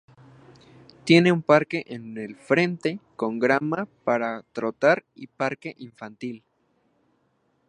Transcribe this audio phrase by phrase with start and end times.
[1.03, 6.43] Tiene un parque en el frente con grama para trotar y parque infantil.